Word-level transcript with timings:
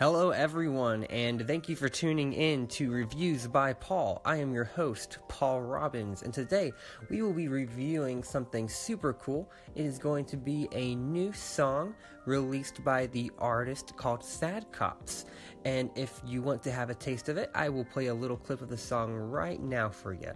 Hello, 0.00 0.30
everyone, 0.30 1.04
and 1.10 1.46
thank 1.46 1.68
you 1.68 1.76
for 1.76 1.90
tuning 1.90 2.32
in 2.32 2.66
to 2.68 2.90
Reviews 2.90 3.46
by 3.46 3.74
Paul. 3.74 4.22
I 4.24 4.36
am 4.36 4.54
your 4.54 4.64
host, 4.64 5.18
Paul 5.28 5.60
Robbins, 5.60 6.22
and 6.22 6.32
today 6.32 6.72
we 7.10 7.20
will 7.20 7.34
be 7.34 7.48
reviewing 7.48 8.24
something 8.24 8.66
super 8.66 9.12
cool. 9.12 9.52
It 9.74 9.84
is 9.84 9.98
going 9.98 10.24
to 10.24 10.38
be 10.38 10.68
a 10.72 10.94
new 10.94 11.34
song 11.34 11.94
released 12.24 12.82
by 12.82 13.08
the 13.08 13.30
artist 13.36 13.94
called 13.98 14.24
Sad 14.24 14.72
Cops. 14.72 15.26
And 15.66 15.90
if 15.94 16.22
you 16.24 16.40
want 16.40 16.62
to 16.62 16.72
have 16.72 16.88
a 16.88 16.94
taste 16.94 17.28
of 17.28 17.36
it, 17.36 17.50
I 17.54 17.68
will 17.68 17.84
play 17.84 18.06
a 18.06 18.14
little 18.14 18.38
clip 18.38 18.62
of 18.62 18.70
the 18.70 18.78
song 18.78 19.12
right 19.12 19.60
now 19.60 19.90
for 19.90 20.14
you. 20.14 20.32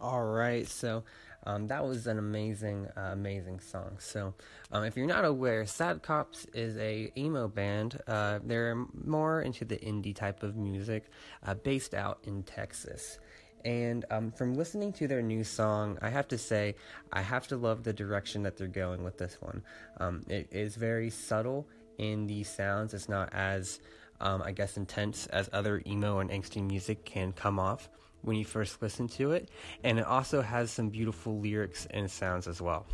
All 0.00 0.24
right, 0.24 0.66
so 0.66 1.04
um, 1.46 1.68
that 1.68 1.84
was 1.84 2.06
an 2.06 2.18
amazing, 2.18 2.88
uh, 2.96 3.10
amazing 3.12 3.60
song. 3.60 3.96
So, 3.98 4.34
um, 4.72 4.84
if 4.84 4.96
you're 4.96 5.06
not 5.06 5.24
aware, 5.24 5.66
Sad 5.66 6.02
Cops 6.02 6.46
is 6.52 6.76
a 6.78 7.12
emo 7.16 7.48
band. 7.48 8.00
Uh, 8.06 8.40
they're 8.42 8.74
more 9.04 9.42
into 9.42 9.64
the 9.64 9.76
indie 9.76 10.14
type 10.14 10.42
of 10.42 10.56
music, 10.56 11.04
uh, 11.46 11.54
based 11.54 11.94
out 11.94 12.18
in 12.24 12.42
Texas. 12.42 13.18
And 13.64 14.04
um, 14.10 14.30
from 14.32 14.54
listening 14.54 14.92
to 14.94 15.08
their 15.08 15.22
new 15.22 15.44
song, 15.44 15.98
I 16.02 16.10
have 16.10 16.28
to 16.28 16.38
say, 16.38 16.74
I 17.12 17.22
have 17.22 17.48
to 17.48 17.56
love 17.56 17.82
the 17.82 17.92
direction 17.92 18.42
that 18.42 18.56
they're 18.58 18.66
going 18.66 19.04
with 19.04 19.16
this 19.16 19.38
one. 19.40 19.62
Um, 19.98 20.22
it 20.28 20.48
is 20.50 20.76
very 20.76 21.08
subtle 21.08 21.66
in 21.98 22.26
the 22.26 22.42
sounds. 22.42 22.92
It's 22.92 23.08
not 23.08 23.32
as, 23.32 23.80
um, 24.20 24.42
I 24.42 24.52
guess, 24.52 24.76
intense 24.76 25.26
as 25.28 25.48
other 25.52 25.82
emo 25.86 26.18
and 26.18 26.30
angsty 26.30 26.62
music 26.62 27.04
can 27.04 27.32
come 27.32 27.58
off 27.58 27.88
when 28.24 28.36
you 28.36 28.44
first 28.44 28.80
listen 28.82 29.06
to 29.08 29.32
it, 29.32 29.48
and 29.82 29.98
it 29.98 30.04
also 30.04 30.42
has 30.42 30.70
some 30.70 30.88
beautiful 30.88 31.38
lyrics 31.38 31.86
and 31.90 32.10
sounds 32.10 32.48
as 32.48 32.60
well. 32.60 32.86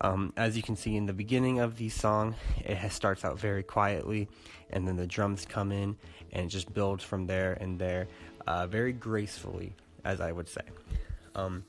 Um, 0.00 0.32
as 0.36 0.56
you 0.56 0.62
can 0.62 0.74
see 0.74 0.96
in 0.96 1.06
the 1.06 1.12
beginning 1.12 1.60
of 1.60 1.76
the 1.76 1.88
song, 1.88 2.34
it 2.64 2.90
starts 2.90 3.24
out 3.24 3.38
very 3.38 3.62
quietly, 3.62 4.28
and 4.70 4.88
then 4.88 4.96
the 4.96 5.06
drums 5.06 5.46
come 5.46 5.70
in 5.70 5.96
and 6.32 6.50
just 6.50 6.72
builds 6.74 7.04
from 7.04 7.26
there 7.26 7.52
and 7.60 7.78
there, 7.78 8.08
uh, 8.46 8.66
very 8.66 8.92
gracefully, 8.92 9.72
as 10.04 10.20
I 10.20 10.32
would 10.32 10.48
say. 10.48 10.62
Um, 11.36 11.64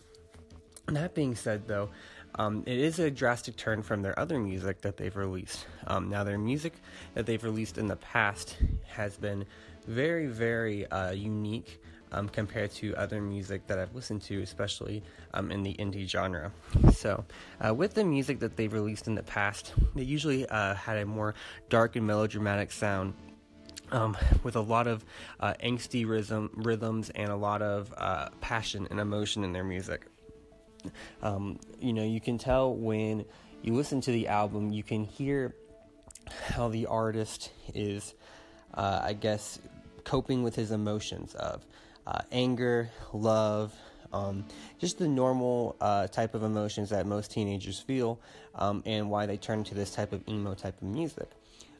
that 0.88 1.14
being 1.14 1.36
said, 1.36 1.67
though, 1.67 1.89
um, 2.38 2.64
it 2.66 2.77
is 2.77 3.00
a 3.00 3.09
drastic 3.09 3.55
turn 3.55 3.81
from 3.81 4.02
their 4.02 4.17
other 4.20 4.39
music 4.39 4.81
that 4.81 4.98
they've 4.98 5.16
released. 5.16 5.66
Um, 5.88 6.09
now, 6.09 6.23
their 6.23 6.38
music 6.38 6.73
that 7.14 7.25
they've 7.25 7.44
released 7.44 7.77
in 7.77 7.88
the 7.88 7.95
past 7.95 8.58
has 8.88 9.17
been 9.17 9.45
very, 9.88 10.27
very 10.27 10.86
uh, 10.88 11.11
unique 11.11 11.81
um, 12.16 12.30
compared 12.30 12.71
to 12.71 12.95
other 12.95 13.21
music 13.21 13.67
that 13.67 13.77
I've 13.77 13.94
listened 13.94 14.21
to, 14.23 14.41
especially 14.41 15.03
um, 15.33 15.52
in 15.52 15.63
the 15.63 15.73
indie 15.73 16.08
genre. 16.08 16.52
So, 16.94 17.25
uh, 17.63 17.73
with 17.73 17.94
the 17.94 18.05
music 18.05 18.39
that 18.39 18.55
they've 18.55 18.71
released 18.71 19.08
in 19.08 19.16
the 19.16 19.23
past, 19.23 19.73
they 19.95 20.03
usually 20.03 20.47
uh, 20.47 20.75
had 20.75 20.97
a 20.97 21.05
more 21.05 21.36
dark 21.69 21.95
and 21.97 22.08
melodramatic 22.08 22.71
sound. 22.71 23.13
Um, 23.91 24.17
with 24.41 24.55
a 24.55 24.61
lot 24.61 24.88
of 24.88 25.05
uh, 25.39 25.53
angsty 25.63 26.08
rhythm, 26.08 26.49
rhythms 26.55 27.11
and 27.11 27.30
a 27.30 27.36
lot 27.36 27.61
of 27.61 27.93
uh, 27.95 28.30
passion 28.41 28.88
and 28.89 28.99
emotion 28.99 29.43
in 29.43 29.53
their 29.53 29.63
music. 29.63 30.08
Um, 31.21 31.59
you 31.80 31.93
know, 31.93 32.03
you 32.03 32.19
can 32.19 32.39
tell 32.39 32.75
when 32.75 33.25
you 33.61 33.75
listen 33.75 34.02
to 34.02 34.11
the 34.11 34.27
album, 34.27 34.71
you 34.71 34.81
can 34.81 35.03
hear 35.03 35.53
how 36.47 36.69
the 36.69 36.88
artist 36.88 37.52
is, 37.75 38.16
uh, 38.73 39.02
I 39.03 39.13
guess, 39.13 39.59
coping 40.03 40.41
with 40.41 40.55
his 40.55 40.71
emotions 40.71 41.36
of 41.36 41.63
uh, 42.08 42.22
anger, 42.31 42.89
love, 43.14 43.73
um, 44.14 44.45
just 44.80 44.98
the 44.98 45.08
normal 45.08 45.75
uh, 45.81 46.08
type 46.08 46.36
of 46.36 46.44
emotions 46.44 46.89
that 46.89 47.06
most 47.06 47.31
teenagers 47.31 47.80
feel, 47.80 48.20
um, 48.56 48.81
and 48.86 49.09
why 49.09 49.25
they 49.25 49.38
turn 49.38 49.64
to 49.66 49.75
this 49.75 49.92
type 49.92 50.14
of 50.14 50.28
emo 50.28 50.53
type 50.53 50.81
of 50.81 50.88
music. 50.88 51.30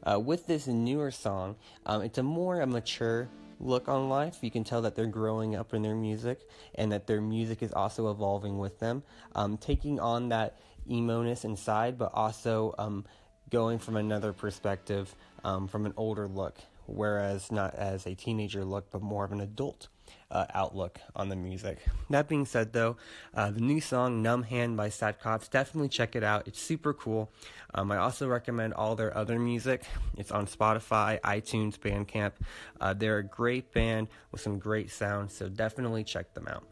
Uh, 0.04 0.20
with 0.20 0.46
this 0.46 0.68
newer 0.68 1.12
song, 1.12 1.56
um, 1.86 2.02
it's 2.02 2.18
a 2.18 2.24
more 2.24 2.62
a 2.62 2.68
mature 2.68 3.28
look 3.60 3.88
on 3.88 4.10
life. 4.10 4.38
You 4.42 4.52
can 4.52 4.64
tell 4.64 4.82
that 4.84 4.96
they're 4.96 5.06
growing 5.08 5.56
up 5.56 5.74
in 5.74 5.82
their 5.82 5.96
music 5.96 6.42
and 6.76 6.92
that 6.92 7.08
their 7.08 7.22
music 7.22 7.64
is 7.64 7.72
also 7.72 8.12
evolving 8.12 8.60
with 8.60 8.80
them, 8.80 9.04
um, 9.34 9.58
taking 9.58 10.00
on 10.00 10.30
that 10.30 10.60
emo 10.90 11.24
ness 11.24 11.46
inside, 11.46 11.98
but 11.98 12.12
also 12.14 12.76
um, 12.78 13.06
going 13.50 13.80
from 13.80 13.96
another 13.96 14.34
perspective, 14.34 15.16
um, 15.44 15.68
from 15.68 15.86
an 15.86 15.94
older 15.98 16.28
look, 16.28 16.58
whereas 16.86 17.52
not 17.52 17.74
as 17.76 18.06
a 18.06 18.14
teenager 18.14 18.66
look, 18.66 18.92
but 18.92 19.02
more 19.02 19.24
of 19.24 19.32
an 19.32 19.42
adult 19.42 19.88
uh, 20.32 20.46
outlook 20.54 21.00
on 21.16 21.30
the 21.30 21.36
music. 21.36 21.80
That 22.10 22.28
being 22.28 22.46
said, 22.46 22.74
though, 22.74 22.98
uh, 23.34 23.52
the 23.52 23.62
new 23.62 23.80
song 23.82 24.22
"Numb 24.22 24.44
Hand" 24.44 24.78
by 24.78 24.90
Sad 24.90 25.20
Cops, 25.20 25.48
definitely 25.48 25.90
check 25.90 26.16
it 26.16 26.24
out. 26.24 26.48
It's 26.48 26.62
super 26.62 26.94
cool. 26.94 27.32
Um, 27.74 27.92
I 27.92 27.98
also 27.98 28.28
recommend 28.28 28.74
all 28.74 28.96
their 28.96 29.16
other 29.18 29.40
music. 29.40 29.84
It's 30.18 30.32
on 30.32 30.48
Spotify, 30.48 31.20
iTunes, 31.22 31.78
Bandcamp. 31.78 32.34
Uh, 32.80 32.94
they're 32.94 33.20
a 33.20 33.24
great 33.24 33.74
band 33.74 34.08
with 34.32 34.42
some 34.42 34.60
great 34.60 34.92
sounds, 34.92 35.34
so 35.34 35.50
definitely 35.50 36.04
check 36.04 36.34
them 36.34 36.48
out. 36.48 36.64